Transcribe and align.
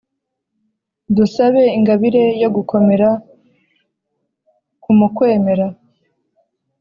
dusabe 1.15 1.61
ingabire 1.77 2.23
yo 2.41 2.49
gukomera 2.55 3.09
ku 4.81 4.89
mu 4.97 5.07
kwemera 5.15 5.67